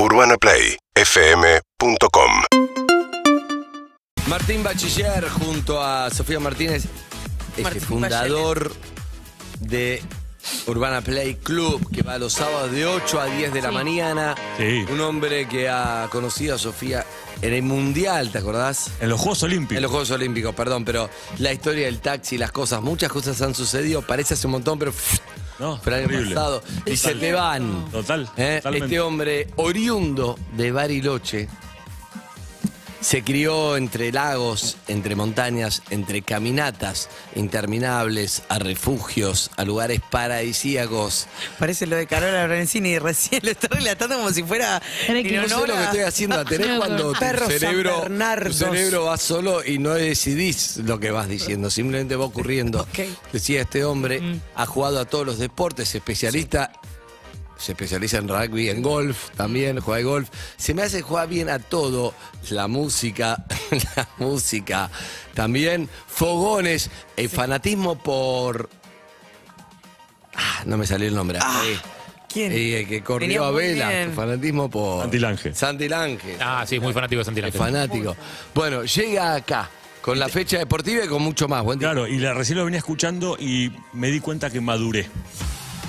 [0.00, 2.30] UrbanaPlayFM.com
[4.28, 6.84] Martín Bachiller junto a Sofía Martínez,
[7.60, 8.72] Martín fundador
[9.58, 10.00] de
[10.68, 14.36] Urbana Play Club, que va los sábados de 8 a 10 de la mañana.
[14.56, 14.86] Sí.
[14.88, 17.04] Un hombre que ha conocido a Sofía
[17.42, 18.92] en el Mundial, ¿te acordás?
[19.00, 19.78] En los Juegos Olímpicos.
[19.78, 23.52] En los Juegos Olímpicos, perdón, pero la historia del taxi, las cosas, muchas cosas han
[23.52, 24.92] sucedido, parece hace un montón, pero
[25.58, 26.62] No, fue el año pasado.
[26.86, 27.90] Y se te van.
[27.90, 28.56] Total, ¿Eh?
[28.58, 28.86] totalmente.
[28.86, 31.48] Este hombre oriundo de Bariloche
[33.00, 41.26] se crió entre lagos, entre montañas, entre caminatas interminables, a refugios, a lugares paradisíacos.
[41.58, 45.74] Parece lo de Carola Lorenzini recién lo está relatando como si fuera No sé lo
[45.74, 46.44] que estoy haciendo.
[46.48, 48.06] Tenés cuando tu cerebro,
[48.44, 52.86] tu cerebro va solo y no decidís lo que vas diciendo, simplemente va ocurriendo.
[53.32, 56.72] Decía este hombre, ha jugado a todos los deportes, especialista.
[57.58, 60.28] Se especializa en rugby, en golf también, juega de golf.
[60.56, 62.14] Se me hace jugar bien a todo.
[62.50, 63.44] La música,
[63.96, 64.88] la música.
[65.34, 68.70] También fogones, el fanatismo por.
[70.34, 71.38] Ah, no me salió el nombre.
[71.38, 71.78] Eh,
[72.28, 72.52] ¿Quién?
[72.52, 74.12] eh, el que corrió a vela, bien.
[74.14, 75.02] fanatismo por.
[75.02, 75.54] Santi Lange.
[75.54, 76.36] Santi Lange.
[76.40, 78.16] Ah, sí, muy fanático de Santi Es fanático.
[78.54, 79.68] Bueno, llega acá
[80.00, 81.64] con la fecha deportiva y con mucho más.
[81.64, 81.88] Buen día.
[81.90, 85.08] Claro, y la, recién lo venía escuchando y me di cuenta que maduré.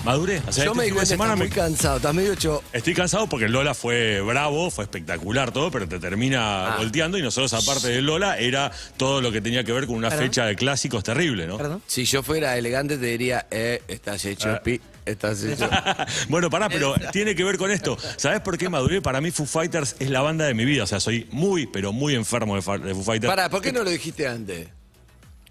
[0.05, 0.41] Maduré.
[0.47, 2.33] O sea, Yo este me di de cuenta, semana estás muy me- cansado, estás medio
[2.33, 2.63] hecho.
[2.71, 6.77] Estoy cansado porque Lola fue bravo, fue espectacular todo, pero te termina Ah.
[6.77, 10.09] volteando y nosotros, aparte del Lola, era todo lo que tenía que ver con una
[10.09, 10.25] ¿Perdón?
[10.27, 11.57] fecha de clásicos terrible, ¿no?
[11.57, 11.83] Perdón.
[11.85, 14.63] Si yo fuera elegante, te diría, eh, estás hecho Ah.
[14.63, 15.69] pi, estás hecho.
[16.29, 17.97] bueno, pará, pero tiene que ver con esto.
[18.15, 19.01] ¿Sabes por qué maduré?
[19.01, 20.83] Para mí Foo Fighters es la banda de mi vida.
[20.83, 23.29] O sea, soy muy, pero muy enfermo de, de Foo Fighters.
[23.29, 24.69] Pará, ¿por qué no lo dijiste antes?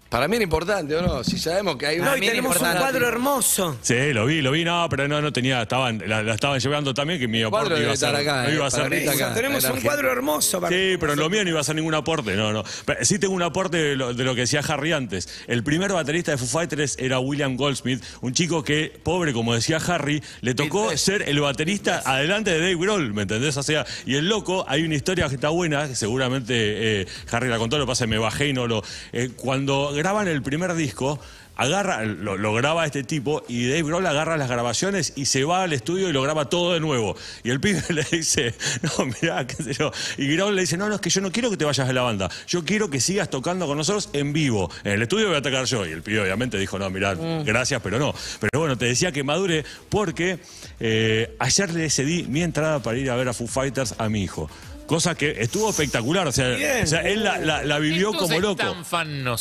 [0.09, 1.23] Para mí era importante, ¿o no?
[1.23, 3.77] Si sabemos que hay No, y tenemos un cuadro hermoso.
[3.83, 6.95] Sí, lo vi, lo vi, no, pero no, no tenía, estaban, la, la estaban llevando
[6.95, 8.69] también, que mi cuadro aporte debe iba a ser, estar acá, no eh, iba a
[8.71, 9.33] para ser mí está acá.
[9.35, 9.93] tenemos en un Argentina.
[9.93, 10.61] cuadro hermoso.
[10.61, 12.63] para- Sí, pero lo mío no iba a ser ningún aporte, no, no.
[12.85, 15.29] Pero sí tengo un aporte de lo, de lo que decía Harry antes.
[15.45, 19.77] El primer baterista de Foo Fighters era William Goldsmith, un chico que, pobre, como decía
[19.77, 23.55] Harry, le tocó ser el baterista adelante de Dave Grohl, ¿me entendés?
[23.57, 27.47] O sea, y el loco, hay una historia que está buena, que seguramente eh, Harry
[27.47, 28.83] la contó, lo que pasa es que me bajé y no lo...
[29.13, 31.19] eh, cuando graban el primer disco...
[31.61, 35.63] Agarra, lo, lo graba este tipo y Dave Grohl agarra las grabaciones y se va
[35.63, 37.17] al estudio y lo graba todo de nuevo.
[37.43, 39.91] Y el pibe le dice, no, mirá, qué sé yo.
[40.17, 41.91] Y Grohl le dice, no, no, es que yo no quiero que te vayas de
[41.91, 42.29] la banda.
[42.47, 44.71] Yo quiero que sigas tocando con nosotros en vivo.
[44.85, 45.85] En el estudio voy a atacar yo.
[45.85, 48.15] Y el pibe obviamente dijo, no, mirá, gracias, pero no.
[48.39, 50.39] Pero bueno, te decía que madure porque
[50.79, 54.23] eh, ayer le cedí mi entrada para ir a ver a Foo Fighters a mi
[54.23, 54.49] hijo.
[54.87, 56.25] Cosa que estuvo espectacular.
[56.25, 56.83] O sea, Bien.
[56.83, 58.63] o sea, él la, la- la vivió Entonces, como loco.
[58.63, 59.23] tan.
[59.25, 59.37] No,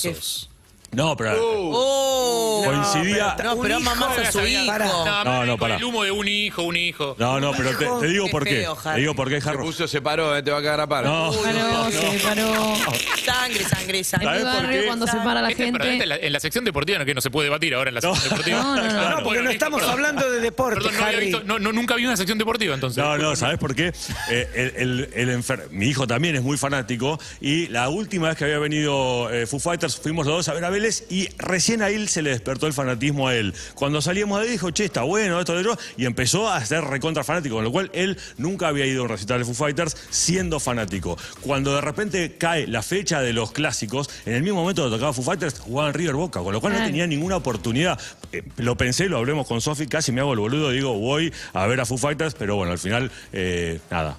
[0.91, 3.37] pero Oh, coincidía.
[3.45, 4.73] No, pero ama más a su hijo.
[4.79, 5.77] No, No, no, no, pará.
[5.77, 7.15] el humo de un hijo, un hijo.
[7.19, 8.51] No, no, pero te, te digo Qué por qué.
[8.63, 9.59] feo, Te digo por qué, Se Harry.
[9.63, 11.09] puso, se paró, eh, te va a cagar a paro.
[11.09, 12.75] No, Paró, se paró.
[13.25, 14.41] Sangre, sangre, sangre.
[14.41, 14.87] ¿Sabes por qué?
[14.87, 16.03] cuando se para la Este, pero este gente.
[16.05, 18.01] en, la, en la sección deportiva, no, que no se puede debatir ahora en la
[18.01, 18.63] sección deportiva.
[18.63, 19.11] No, no, no.
[19.19, 19.95] No, porque no estamos perdón.
[19.95, 21.27] hablando de deporte, Perdón, no, había Harry.
[21.27, 23.03] visto- no, no, nunca vi una sección deportiva entonces.
[23.03, 23.93] No, no, ¿sabes por qué?
[24.31, 28.37] Eh, el, el- el enfer- Mi hijo también es muy fanático y la última vez
[28.39, 31.83] que había venido eh, Foo Fighters fuimos los dos a ver a Vélez y recién
[31.83, 33.53] a él se le despertó el fanatismo a él.
[33.75, 36.85] Cuando salíamos de ahí dijo, che, está bueno esto, de otro, y empezó a ser
[36.85, 39.97] recontra fanático, con lo cual él nunca había ido a un recital de Foo Fighters
[40.11, 41.19] siendo fanático.
[41.41, 45.13] Cuando de repente cae la fecha de los clásicos, en el mismo momento que tocaba
[45.13, 48.01] Foo Fighters, jugaban River Boca, con lo cual no tenía ninguna oportunidad.
[48.33, 51.67] Eh, lo pensé, lo hablemos con Sofi, casi me hago el boludo, digo, voy a
[51.67, 54.19] ver a Foo Fighters, pero bueno, al final, eh, nada.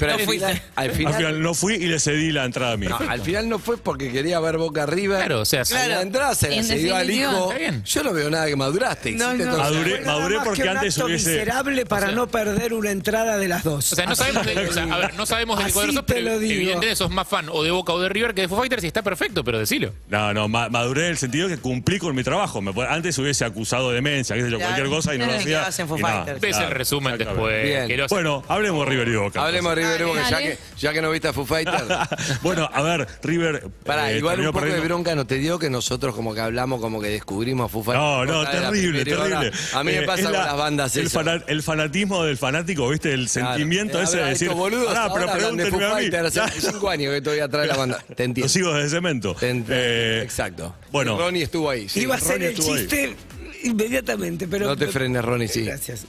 [0.00, 2.72] Pero No al final, al Al final, final no fui y le cedí la entrada
[2.72, 5.18] a mi no, al final no fue porque quería ver Boca arriba.
[5.18, 7.44] Claro, o sea, la entrada se la En cedió al definitiva, hijo.
[7.52, 7.84] está bien.
[7.84, 9.12] Yo no veo nada que maduraste.
[9.12, 11.30] No, hiciste no, todo- Maduré- fue nada maduré más porque que un antes acto hubiese-
[11.30, 13.92] miserable para no perder una entrada de las dos.
[13.92, 15.92] O sea, no sabemos, de, o sea, a ver, no sabemos de qué Así cuadro
[15.92, 16.54] sos, te pero lo digo.
[16.54, 18.86] evidentemente sos más fan o de Boca o de River que de Foo Fighters y
[18.86, 19.92] está perfecto, pero decilo.
[20.08, 22.60] No, no, ma- maduré en el sentido que cumplí con mi trabajo.
[22.62, 24.72] Me, antes hubiese acusado de demencia, qué sé yo, Claro.
[24.74, 25.44] cualquier cosa y no lo hacía.
[25.44, 26.40] quedabas en Foo y nada, Fighters.
[26.40, 27.64] Ves el resumen después.
[27.64, 27.86] Bien.
[27.88, 29.42] que lo hace- Bueno, hablemos de River y Boca.
[29.44, 31.84] Hablemos de River y Boca, ya que, ya que no viste a Foo Fighters.
[32.42, 33.68] bueno, a ver, River.
[33.84, 36.34] Pará, eh, igual un terminó poco de perdiendo- bronca no te dio que nosotros como
[36.34, 38.02] que hablamos, como que descubrimos a Foo Fighters.
[38.04, 39.40] No, no, Cosa de la terrible, primera hora.
[39.40, 39.60] terrible.
[39.72, 41.18] A mí me Eh, pasa es con la- las bandas el, eso.
[41.20, 43.12] fana- el fanatismo del fanático, ¿viste?
[43.12, 43.48] El Claro.
[43.48, 44.48] sentimiento Eh, a ese ver, de decir.
[44.48, 46.00] estos boludos "Pará, pero ahora hablan de pregúntenme a mí.
[46.10, 47.98] Fighters hace cinco años que estoy atrás de la banda.
[48.16, 48.42] Te entiendo.
[48.46, 49.34] Los hijos de cemento.
[49.34, 49.74] Te entiendo.
[49.76, 50.74] Eh, Exacto.
[50.90, 51.16] bueno.
[51.18, 51.88] Ronnie estuvo ahí.
[51.88, 52.00] sí.
[52.00, 52.80] Iba a ser Ronnie el estuvo ahí.
[52.80, 53.16] chiste
[53.62, 54.66] inmediatamente, pero...
[54.66, 55.62] No te frenes, Ronnie, sí.
[55.64, 56.06] Gracias.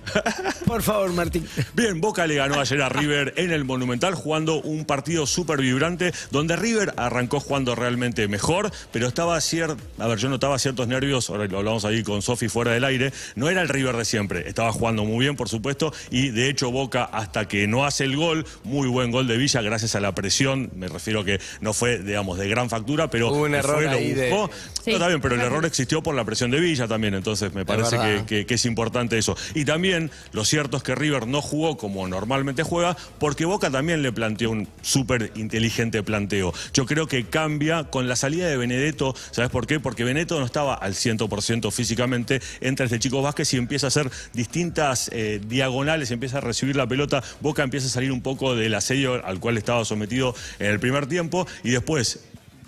[0.66, 1.48] Por favor, Martín.
[1.74, 6.14] Bien, Boca le ganó ayer a River en el Monumental jugando un partido súper vibrante
[6.32, 11.30] donde River arrancó jugando realmente mejor, pero estaba cierto, a ver, yo notaba ciertos nervios,
[11.30, 14.48] ahora lo hablamos ahí con Sofi fuera del aire, no era el River de siempre,
[14.48, 18.16] estaba jugando muy bien, por supuesto, y de hecho Boca hasta que no hace el
[18.16, 22.00] gol, muy buen gol de Villa gracias a la presión, me refiero que no fue,
[22.00, 24.50] digamos, de gran factura, pero Hubo un fue, lo de- buscó.
[24.84, 24.92] Sí.
[24.92, 27.66] No, está bien, pero el error existió por la presión de Villa también, entonces me
[27.66, 28.26] parece verdad.
[28.26, 29.36] que, que- que es importante eso.
[29.56, 34.02] Y también lo cierto es que River no jugó como normalmente juega, porque Boca también
[34.02, 36.54] le planteó un súper inteligente planteo.
[36.74, 39.80] Yo creo que cambia con la salida de Benedetto, ¿sabes por qué?
[39.80, 44.10] Porque Benedetto no estaba al 100% físicamente, entra este chico Vázquez y empieza a hacer
[44.34, 48.74] distintas eh, diagonales, empieza a recibir la pelota, Boca empieza a salir un poco del
[48.76, 52.20] asedio al cual estaba sometido en el primer tiempo y después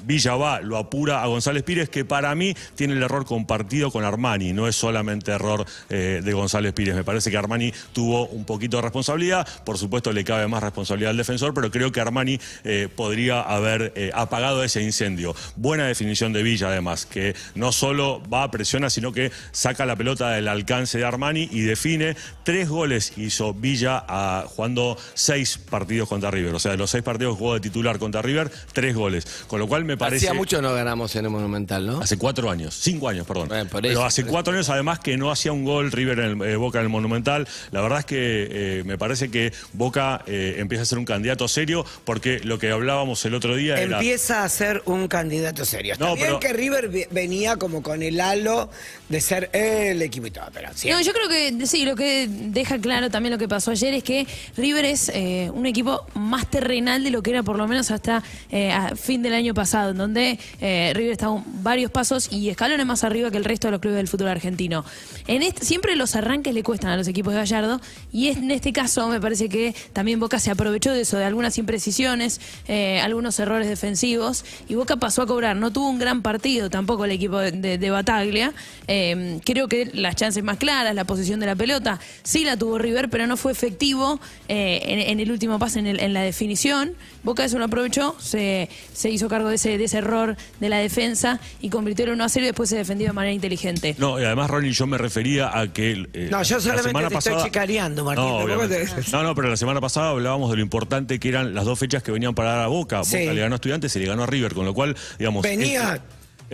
[0.06, 4.04] Villa va, lo apura a González Pires, que para mí tiene el error compartido con
[4.04, 6.96] Armani, no es solamente error eh, de González Pires.
[6.96, 11.12] Me parece que Armani tuvo un poquito de responsabilidad, por supuesto le cabe más responsabilidad
[11.12, 15.36] al defensor, pero creo que Armani eh, podría haber eh, apagado ese incendio.
[15.56, 20.32] Buena definición de Villa, además, que no solo va presiona, sino que saca la pelota
[20.32, 22.16] del alcance de Armani y define.
[22.44, 26.54] Tres goles hizo Villa a- jugando seis partidos contra River.
[26.56, 29.46] O sea, de los seis partidos jugó de titular contra River, tres goles.
[29.48, 30.26] Con lo cual me parece.
[30.28, 32.00] Hacía mucho no ganamos en el Monumental, ¿no?
[32.02, 33.48] Hace cuatro años, cinco años, perdón.
[33.50, 36.42] Bueno, por Pero hace por cuatro años, además, que no hacía un gol River en
[36.42, 37.48] el, eh, Boca en el Monumental.
[37.72, 38.48] La verdad es que
[38.80, 42.72] eh, me parece que Boca eh, empieza a ser un candidato serio, porque lo que
[42.72, 43.98] hablábamos el otro día era.
[43.98, 45.94] Empieza a ser un candidato serio.
[45.94, 48.70] Está No, bien pero- que River ve- venía como con el halo
[49.10, 52.80] de ser el equipo y todo, pero No, yo creo que sí, lo que deja
[52.80, 54.26] claro también lo que pasó ayer es que
[54.58, 58.24] River es eh, un equipo más terrenal de lo que era por lo menos hasta
[58.52, 62.86] eh, a fin del año pasado, en donde eh, River estaba varios pasos y escalones
[62.86, 64.86] más arriba que el resto de los clubes del fútbol argentino.
[65.28, 67.82] En este, siempre los arranques le cuestan a los equipos de Gallardo
[68.12, 71.58] y en este caso me parece que también Boca se aprovechó de eso, de algunas
[71.58, 75.56] imprecisiones, eh, algunos errores defensivos y Boca pasó a cobrar.
[75.56, 78.54] No tuvo un gran partido tampoco el equipo de, Bataglia.
[78.88, 82.78] Eh, creo que las chances más claras, la posición de la pelota, sí la tuvo
[82.78, 86.94] River, pero no fue efectivo eh, en, el último pase, en, la definición.
[87.24, 88.68] Boca eso lo aprovechó, se
[89.04, 92.30] hizo cargo de ese, de ese error de la defensa y convirtió el 1 a
[92.30, 93.96] 0 y después se defendió de manera inteligente.
[93.98, 96.08] No, y además, Ronnie, yo me refería a que.
[96.14, 98.38] eh, No, yo la solamente semana te estoy pasada- chicaneando, Martín, No,
[98.68, 101.78] te- no, no, pero la semana pasada hablábamos de lo importante que eran las dos
[101.80, 103.04] fechas que venían para dar a Boca.
[103.04, 103.18] Sí.
[103.20, 105.44] Boca le ganó a Estudiantes y le ganó a River, con lo cual, digamos.
[105.44, 106.02] Venía-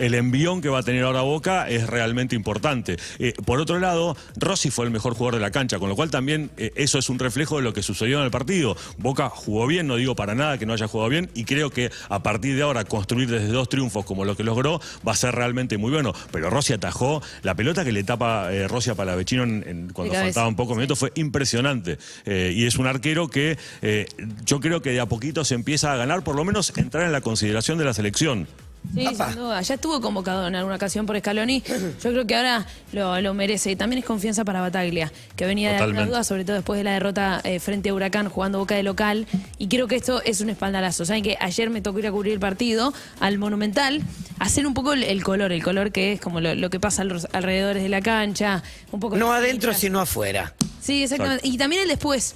[0.00, 2.96] el envión que va a tener ahora Boca es realmente importante.
[3.18, 6.10] Eh, por otro lado, Rossi fue el mejor jugador de la cancha, con lo cual
[6.10, 8.76] también eh, eso es un reflejo de lo que sucedió en el partido.
[8.98, 11.90] Boca jugó bien, no digo para nada que no haya jugado bien, y creo que
[12.08, 15.34] a partir de ahora construir desde dos triunfos como lo que logró va a ser
[15.34, 16.12] realmente muy bueno.
[16.32, 20.12] Pero Rossi atajó la pelota que le tapa eh, Rossi a Palavecino en, en- cuando
[20.26, 21.98] faltaban pocos minutos fue impresionante.
[22.26, 23.58] Y es un arquero que
[24.44, 27.12] yo creo que de a poquito se empieza a ganar, por lo menos entrar en
[27.12, 28.46] la consideración de la selección.
[28.94, 29.60] Sí, sin duda.
[29.60, 31.62] Ya estuvo convocado en alguna ocasión por Scaloni.
[32.02, 33.70] Yo creo que ahora lo, lo merece.
[33.70, 36.84] Y también es confianza para Bataglia, que venía de alguna duda, sobre todo después de
[36.84, 39.26] la derrota eh, frente a Huracán, jugando boca de local.
[39.58, 41.04] Y creo que esto es un espaldarazo.
[41.04, 44.02] Saben que ayer me tocó ir a cubrir el partido al Monumental,
[44.38, 47.02] hacer un poco el, el color, el color que es como lo, lo que pasa
[47.02, 48.62] a los alrededores de la cancha.
[48.90, 50.54] Un poco no adentro, sino afuera.
[50.80, 51.46] Sí, exactamente.
[51.46, 52.34] Y también el después.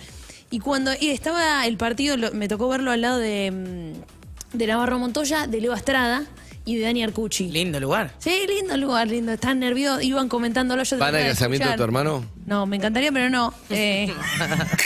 [0.51, 4.14] Y cuando y estaba el partido, lo- me tocó verlo al lado de, mm,
[4.55, 6.25] de Navarro Montoya, de Leo Estrada
[6.65, 7.51] y de Dani Arcucci.
[7.51, 8.15] Lindo lugar.
[8.19, 9.33] Sí, lindo lugar, lindo.
[9.33, 10.83] Están nerviosos, iban comentándolo.
[10.83, 12.25] Yo ¿Van al de casamiento de tu hermano?
[12.47, 13.53] No, me encantaría, pero no.
[13.71, 14.13] Eh,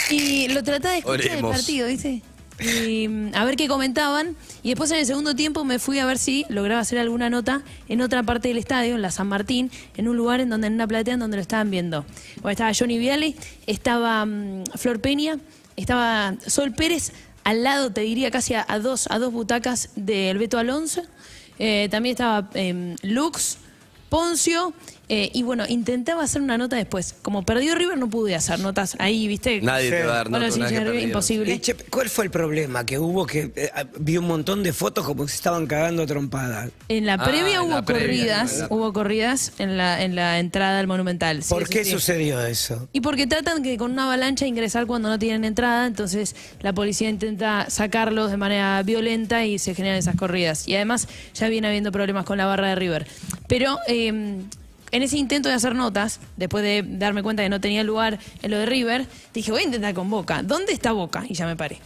[0.09, 2.21] y lo trataba de escuchar el partido, ¿viste?
[2.59, 4.35] Y mm, a ver qué comentaban.
[4.63, 7.61] Y después en el segundo tiempo me fui a ver si lograba hacer alguna nota
[7.87, 10.73] en otra parte del estadio, en la San Martín, en un lugar en donde, en
[10.73, 12.05] una platea en donde lo estaban viendo.
[12.41, 13.35] Bueno, estaba Johnny Viale,
[13.67, 15.37] estaba mm, Flor Peña,
[15.77, 17.13] estaba Sol Pérez,
[17.49, 21.01] al lado, te diría, casi a, a dos, a dos butacas del Beto Alonso.
[21.57, 23.57] Eh, también estaba em, Lux,
[24.09, 24.73] Poncio.
[25.11, 27.15] eh, y bueno, intentaba hacer una nota después.
[27.23, 29.59] Como perdió River, no pude hacer notas ahí, ¿viste?
[29.59, 31.59] Nadie te va a dar Bueno, nota sí, imposible.
[31.89, 32.85] ¿Cuál fue el problema?
[32.85, 36.05] Que hubo que eh, vi un montón de fotos como que se estaban cagando a
[36.05, 36.69] trompadas.
[36.89, 40.37] En la Ah, previa hubo la previa, corridas, la- hubo corridas en la, en la
[40.37, 41.41] entrada al Monumental.
[41.41, 41.91] Sí, ¿Por sí, qué sí.
[41.91, 42.87] sucedió eso?
[42.93, 47.09] Y porque tratan que con una avalancha ingresar cuando no tienen entrada, entonces la policía
[47.09, 50.67] intenta sacarlos de manera violenta y se generan esas corridas.
[50.67, 53.07] Y además ya viene habiendo problemas con la barra de River.
[53.49, 57.83] Pero eh, en ese intento de hacer notas, después de darme cuenta que no tenía
[57.83, 60.41] lugar en lo de River, dije, voy a intentar con Boca.
[60.43, 61.25] ¿Dónde está Boca?
[61.27, 61.79] Y ya me paré.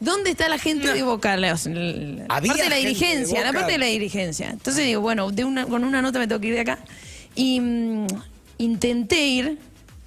[0.00, 1.36] ¿Dónde está la gente de Boca?
[1.36, 4.50] La, parte de la gente de dirigencia, la parte de la dirigencia.
[4.50, 6.78] Entonces digo, bueno, de una, con una nota me tengo que ir de acá.
[7.34, 8.06] Y mm,
[8.58, 9.58] intenté ir,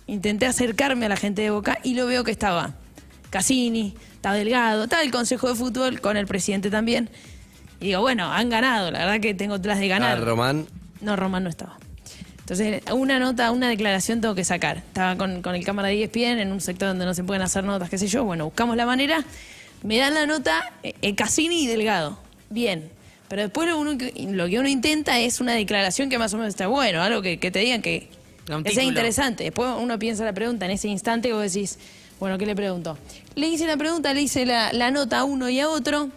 [0.05, 2.75] intenté acercarme a la gente de Boca y lo veo que estaba
[3.29, 7.09] Cassini, estaba Delgado, estaba el Consejo de Fútbol con el presidente también.
[7.79, 10.23] Y digo, bueno, han ganado, la verdad que tengo tras de Ah, ganar.
[10.23, 10.67] Román.
[11.01, 11.77] No, Román no estaba.
[12.39, 14.77] Entonces, una nota, una declaración tengo que sacar.
[14.77, 17.63] Estaba con, con el cámara de ESPN en un sector donde no se pueden hacer
[17.65, 18.23] notas, qué sé yo.
[18.23, 19.23] Bueno, buscamos la manera.
[19.83, 22.17] Me dan la nota eh, eh, Cassini y Delgado.
[22.49, 22.89] Bien.
[23.27, 26.37] Pero después lo, uno que- lo que uno intenta es una declaración que más o
[26.37, 28.07] menos está bueno, algo que, que te digan que,
[28.63, 29.43] que sea interesante.
[29.43, 31.77] Después uno piensa la pregunta en ese instante y vos decís,
[32.21, 32.97] bueno, ¿qué le pregunto?
[33.35, 36.09] Le hice la pregunta, le hice la, la nota a uno y a otro,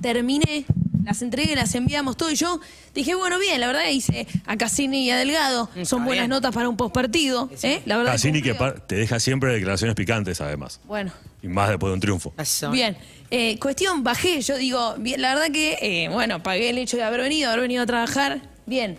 [0.00, 0.64] terminé,
[1.04, 2.60] las entregué, las enviamos todo y yo
[2.94, 6.30] dije, bueno, bien, la verdad hice a Cassini y a Delgado, son está buenas bien.
[6.30, 7.82] notas para un postpartido, ¿eh?
[7.86, 10.80] La verdad Cassini que par- te deja siempre declaraciones picantes, además.
[10.84, 11.12] Bueno.
[11.42, 12.34] Y más después de un triunfo.
[12.70, 12.96] Bien,
[13.34, 17.02] Eh, cuestión, bajé, yo digo, bien, la verdad que, eh, bueno, pagué el hecho de
[17.02, 18.98] haber venido, haber venido a trabajar, bien.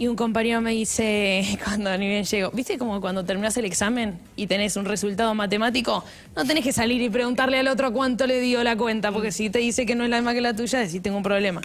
[0.00, 4.16] Y un compañero me dice, cuando ni bien llego, ¿viste como cuando terminás el examen
[4.36, 6.04] y tenés un resultado matemático?
[6.36, 9.50] No tenés que salir y preguntarle al otro cuánto le dio la cuenta, porque si
[9.50, 11.60] te dice que no es la misma que la tuya, decís, tengo un problema.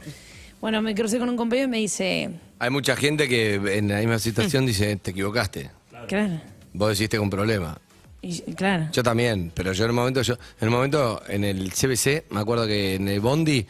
[0.59, 3.99] Bueno, me crucé con un compañero y me dice, Hay mucha gente que en la
[3.99, 5.69] misma situación dice, te equivocaste.
[6.07, 6.41] claro,
[6.73, 7.77] Vos decís un problema.
[8.23, 8.87] y, claro.
[8.91, 12.39] Yo también, pero yo en un momento, yo, en un momento en el CBC, me
[12.39, 13.67] acuerdo que en el Bondi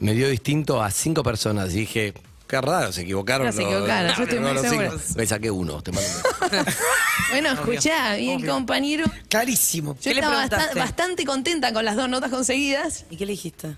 [0.00, 1.74] me dio distinto a cinco personas.
[1.74, 2.12] Y dije,
[2.48, 3.46] qué raro, se equivocaron.
[3.50, 4.90] Claro, se equivocaron, yo estoy muy los segura.
[4.92, 5.14] cinco.
[5.18, 6.70] Me saqué uno, te mando un beso.
[7.30, 9.94] Bueno, escuchá, y el compañero, Clarísimo.
[9.94, 10.78] yo ¿Qué le estaba basta- preguntaste?
[10.78, 13.04] bastante contenta con las dos notas conseguidas.
[13.10, 13.76] ¿Y qué le dijiste?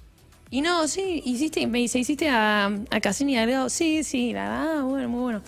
[0.51, 3.71] Y no, sí, hiciste, me dice, ¿hiciste a, a Cassini y a Delgado?
[3.71, 5.43] Sí, sí, la verdad, bueno, muy bueno.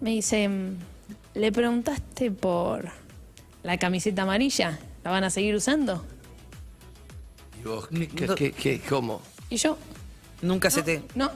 [0.00, 0.76] Me dice, mm,
[1.34, 2.88] ¿le preguntaste por
[3.62, 4.78] la camiseta amarilla?
[5.04, 6.04] ¿La van a seguir usando?
[7.62, 9.22] ¿Y vos, qué, qué- qué- qué- cómo?
[9.48, 9.78] Y yo,
[10.42, 11.02] Nunca se te.
[11.14, 11.30] no.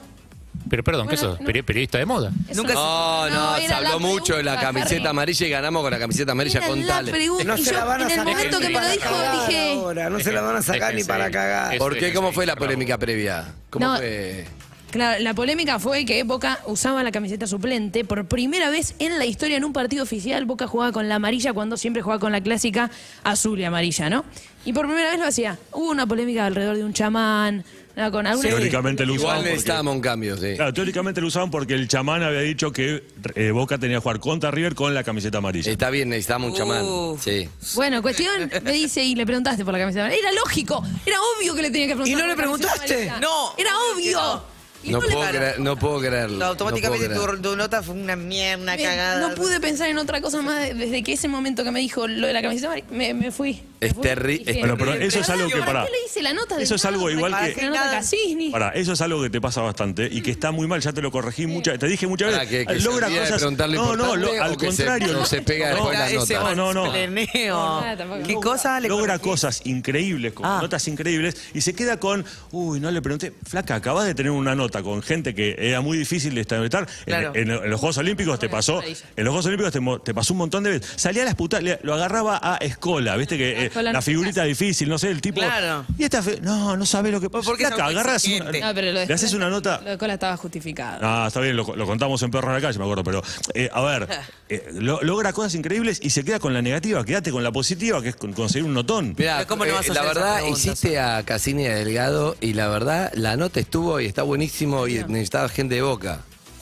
[0.69, 1.41] Pero perdón, ¿qué Bueno, sos?
[1.41, 1.47] no.
[1.47, 2.31] Peri- ¿Periodista de moda?
[2.55, 5.07] Nunca No, no, se habló mucho de la camiseta Harry.
[5.07, 7.43] amarilla y ganamos con la camiseta amarilla con pregunta.
[7.45, 8.91] No se yo, la van a en el sacar momento ni que me lo para
[8.91, 9.71] dijo, cagar dije...
[9.73, 11.73] ahora, no se la van a sacar ni Déjense- para cagar.
[11.73, 12.13] es- ¿Por qué?
[12.13, 13.45] ¿Cómo fue la polémica previa?
[13.69, 13.97] ¿Cómo No.
[13.97, 14.45] fue?
[14.91, 18.03] Claro, la polémica fue que Boca usaba la camiseta suplente.
[18.05, 21.53] Por primera vez en la historia en un partido oficial, Boca jugaba con la amarilla
[21.53, 22.89] cuando siempre jugaba con la clásica
[23.23, 24.25] azul y amarilla, ¿no?
[24.65, 25.57] Y por primera vez lo hacía.
[25.71, 27.63] Hubo una polémica alrededor de un chamán,
[27.95, 28.11] ¿no?
[28.11, 28.49] con alguna...
[28.49, 29.37] Teóricamente lo Igual usaban.
[29.41, 30.55] porque- necesitábamos un cambio, sí.
[30.55, 33.03] Claro, teóricamente lo usaban porque el chamán había dicho que
[33.35, 35.71] eh, Boca tenía que jugar contra River con la camiseta amarilla.
[35.71, 36.83] Está bien, necesitamos un chamán.
[36.83, 37.23] Uf.
[37.23, 37.47] Sí.
[37.75, 40.27] Bueno, cuestión, me dice, y le preguntaste por la camiseta amarilla.
[40.29, 42.11] Era lógico, era obvio que le tenía que preguntar.
[42.11, 43.11] ¿Y no por le preguntaste?
[43.21, 46.37] No, Era obvio que No puedo, creer- no puedo creerlo.
[46.37, 47.41] No, automáticamente no puedo tu, creer.
[47.51, 49.27] tu nota fue una mierda, una cagada.
[49.27, 52.07] no pude pensar en otra cosa más de- desde que ese momento que me dijo
[52.07, 53.61] lo de la camiseta me, me fui.
[53.81, 54.03] Es Me fui.
[54.03, 56.57] terri- Dije, es Bueno, pero eso es algo que ¿Para qué le hice la nota
[56.57, 58.49] de Eso es algo igual ¿Para que- La nota de Cassini.
[58.49, 61.01] Para, eso es algo que te pasa bastante y que está muy mal, ya te
[61.01, 62.49] lo corregí muchas, te dije muchas veces.
[62.49, 63.41] que- que logra cosas.
[63.41, 65.21] no, no, lo- al o que se- contrario.
[65.21, 66.33] o se pega no, la nota.
[66.55, 66.85] No, no, no.
[66.89, 68.23] No.
[68.25, 69.29] ¿Qué cosa le logra corregí?
[69.29, 70.59] cosas increíbles, con Ah.
[70.61, 74.55] notas increíbles, y se queda con, uy, no le pregunté, flaca, acabas de tener una
[74.55, 76.59] nota con gente que era muy difícil de establecer.
[76.81, 77.31] En- Claro.
[77.35, 80.39] En, en los Juegos Olímpicos te pasó, en los Juegos Olímpicos te, te pasó un
[80.39, 80.91] montón de veces.
[80.97, 84.97] Salía a las putas, lo agarraba a Escola, viste que La no figurita difícil, no
[84.97, 85.39] sé, el tipo.
[85.39, 85.85] Claro.
[85.97, 88.45] Y esta, fe- no, no sabe lo que ¿Por qué agarras una-?
[88.45, 89.81] No, pero lo de le haces Cola- una nota.
[89.83, 90.99] Lo de Cola estaba justificado.
[91.01, 93.21] Ah, está bien, lo, lo contamos en Perro en la calle, me acuerdo, pero
[93.53, 94.07] eh, a ver,
[94.49, 98.01] eh, lo- logra cosas increíbles y se queda con la negativa, quédate con la positiva,
[98.01, 99.15] que es con- conseguir un notón.
[99.17, 101.75] Mirá, Pero ¿cómo no eh, vas a la hacer verdad, hiciste a Cassini y a
[101.75, 106.19] Delgado y la verdad, la nota estuvo y está buenísimo y necesitaba gente de boca.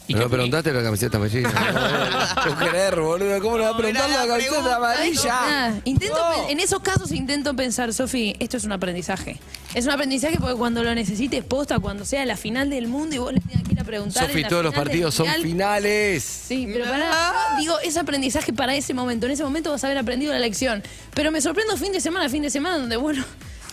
[0.09, 1.49] ¿Y ¿No me preguntaste la camiseta amarilla?
[2.45, 3.41] No creer, boludo.
[3.41, 5.81] ¿Cómo le va a preguntar la la camiseta amarilla?
[5.83, 9.37] Intento, pe- en esos casos intento pensar, Sofi, esto es un aprendizaje.
[9.73, 13.19] Es un aprendizaje porque cuando lo necesites posta, cuando sea la final del mundo y
[13.19, 14.27] vos le tengas que ir a preguntar.
[14.27, 16.23] Sofi, la todos los final partidos son finales.
[16.23, 17.11] Sí, pero para,
[17.59, 19.25] digo, es aprendizaje para ese momento.
[19.25, 20.83] En ese momento vas a haber aprendido la lección.
[21.13, 23.25] Pero me sorprendo fin de semana, fin de semana, donde, bueno,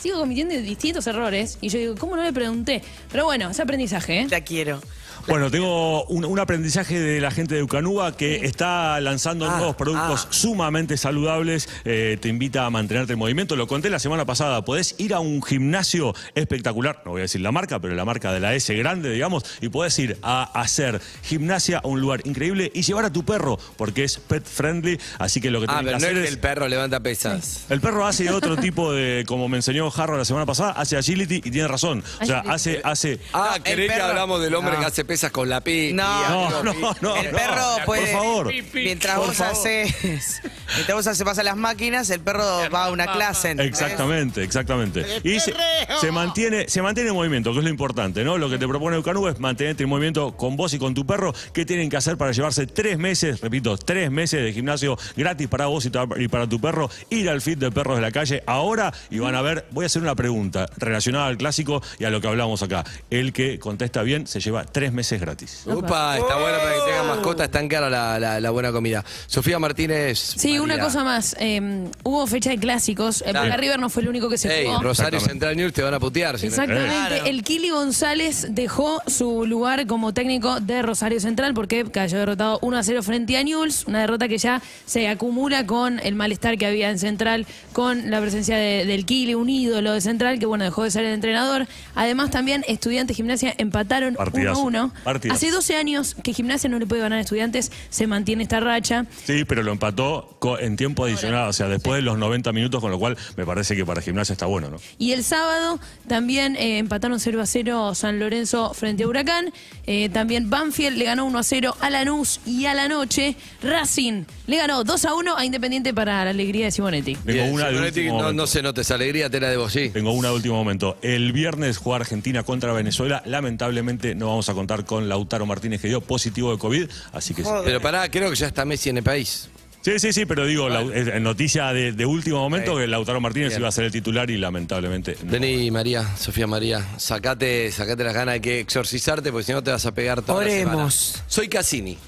[0.03, 1.59] sigo cometiendo distintos errores.
[1.61, 2.83] Y yo digo, ¿cómo no le pregunté?
[3.13, 4.27] Pero bueno, es aprendizaje, ¿eh?
[4.29, 4.81] Ya quiero.
[5.27, 9.75] Bueno, tengo un, un aprendizaje de la gente de Ucanúa que está lanzando Ah, nuevos
[9.77, 10.33] productos ah.
[10.33, 11.69] sumamente saludables.
[11.85, 13.57] Eh, te invita a mantenerte en movimiento.
[13.57, 14.65] Lo conté la semana pasada.
[14.65, 18.33] Podés ir a un gimnasio espectacular, no voy a decir la marca, pero la marca
[18.33, 22.71] de la S grande, digamos, y podés ir a hacer gimnasia a un lugar increíble
[22.75, 25.01] y llevar a tu perro, porque es pet friendly.
[25.19, 27.01] Así que lo que Ah, tenés pero que no hacer es que el perro levanta
[27.01, 27.65] pesas.
[27.71, 31.37] El perro hace otro tipo de, como me enseñó Jarro la semana pasada, hace agility
[31.37, 32.05] y tiene razón.
[32.21, 33.21] O sea, hace, hace.
[33.33, 34.81] Ah, ¿querés que hablamos del hombre No.
[34.81, 35.63] que hace pesas pesas con la.
[35.93, 37.17] No, No, no, no.
[37.17, 37.39] el no.
[37.39, 38.13] perro puede.
[38.13, 38.53] Por favor.
[38.75, 39.53] Mientras Por vos favor.
[39.53, 40.43] haces.
[40.75, 42.45] Mientras vos haces pasar las máquinas, el perro
[42.75, 43.51] va a una clase.
[43.53, 43.81] ¿entendés?
[43.81, 45.07] Exactamente, exactamente.
[45.23, 45.55] Y se,
[46.01, 48.39] se mantiene, se mantiene en movimiento, que es lo importante, ¿no?
[48.39, 51.33] Lo que te propone Eucanú es mantenerte en movimiento con vos y con tu perro.
[51.53, 55.67] ¿Qué tienen que hacer para llevarse tres meses, repito, tres meses de gimnasio gratis para
[55.67, 55.87] vos
[56.19, 56.91] y para tu perro?
[57.11, 59.87] Ir al fit de perros de la calle ahora y van a ver, voy a
[59.87, 62.85] hacer una pregunta relacionada al clásico y a lo que hablamos acá.
[63.11, 65.63] El que contesta bien se lleva tres meses gratis.
[65.67, 69.05] Upa, está bueno para que tengan mascotas, tan cara la, la- la buena comida.
[69.27, 70.19] Sofía Martínez.
[70.37, 71.37] Sí, una cosa más.
[71.39, 73.21] eh, hubo fecha de clásicos.
[73.23, 73.47] Eh, Claro.
[73.49, 74.83] Boca River no fue el único que se Ey, jugó.
[74.83, 75.31] Rosario Exactamente.
[75.31, 76.39] Central News te van a putear.
[76.39, 76.89] si no- Exactamente.
[77.09, 77.25] Claro.
[77.27, 82.77] El Kili González dejó su lugar como técnico de Rosario Central porque cayó derrotado 1
[82.79, 83.85] a 0 frente a Newell's.
[83.87, 88.21] Una derrota que ya se acumula con el malestar que había en Central, con la
[88.21, 91.67] presencia de- del Kili, un ídolo de Central, que bueno, dejó de ser el entrenador.
[91.95, 94.61] Además, también Estudiantes Gimnasia empataron 1 a Partidazo.
[94.63, 94.93] 1.
[95.31, 99.07] Hace 12 años que Gimnasia no le puede ganar a Estudiantes, se mantiene esta racha.
[99.25, 102.91] Sí, pero lo empató en tiempo adicional, o sea, después de los 90 minutos, con
[102.91, 104.77] lo cual me parece que para gimnasia está bueno, ¿no?
[104.99, 109.53] Y el sábado también eh, empataron 0 a 0 San Lorenzo frente a Huracán.
[109.87, 114.25] Eh, también Banfield le ganó 1 a 0 a Lanús y a la noche Racing
[114.47, 117.17] le ganó 2 a 1 a Independiente para la alegría de Simonetti.
[117.17, 119.91] Tengo una de Simonetti, último no, no se note esa alegría, tela de vos, sí.
[119.91, 120.97] Tengo una de último momento.
[121.03, 123.23] El viernes juega Argentina contra Venezuela.
[123.25, 127.43] Lamentablemente no vamos a contar con Lautaro Martínez que dio positivo de COVID, así que.
[127.65, 129.49] Pero pará, creo que ya está Messi en el país.
[129.83, 133.21] Sí, sí, sí, pero digo, Lau- es- en noticia de, de último momento que Lautaro
[133.21, 133.61] Martínez Bien.
[133.61, 135.31] iba a ser el titular y lamentablemente no.
[135.33, 139.71] Vení, María, Sofía María, sacate, sacate las ganas de que exorcizarte porque si no te
[139.71, 140.95] vas a pegar toda la Oremos.
[140.95, 141.25] semana.
[141.29, 141.99] Soy Cassini.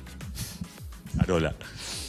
[1.19, 1.55] Carola.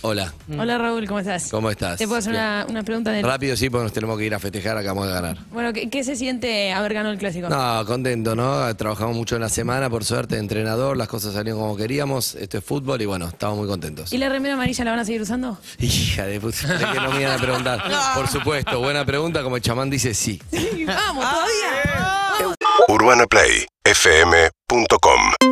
[0.01, 1.50] Hola, Hola Raúl, ¿cómo estás?
[1.50, 1.98] ¿cómo estás?
[1.98, 3.22] Te puedo hacer una, una pregunta de...
[3.22, 5.38] Rápido sí, porque nos tenemos que ir a festejar, acabamos de ganar.
[5.51, 7.50] Bueno, ¿qué, qué se siente haber ganado el clásico?
[7.50, 8.74] No, contento, ¿no?
[8.75, 12.58] Trabajamos mucho en la semana, por suerte, de entrenador, las cosas salieron como queríamos, esto
[12.60, 14.13] es fútbol y bueno, estamos muy contentos.
[14.13, 15.58] ¿Y la remera amarilla la van a seguir usando?
[15.80, 17.84] Hija de puta, creí que no me iban a preguntar.
[18.16, 20.42] Por supuesto, buena pregunta, como el chamán dice sí.
[20.86, 22.56] ¡Vamos, todavía!
[22.88, 25.47] UrbanaPlayFM.com